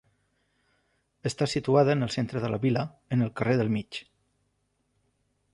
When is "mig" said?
3.79-4.01